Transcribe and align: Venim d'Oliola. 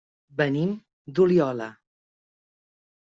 Venim 0.39 0.71
d'Oliola. 1.19 1.67